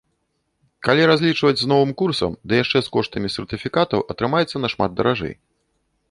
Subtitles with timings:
[0.85, 5.35] Калі разлічваць з новым курсам, ды яшчэ з коштамі сертыфікатаў, атрымаецца нашмат даражэй.